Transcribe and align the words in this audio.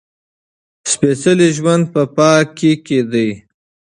سپېڅلی 0.91 1.49
ژوند 1.57 1.83
په 1.93 2.01
پاکۍ 2.15 2.73
کې 2.85 2.99
دی. 3.11 3.29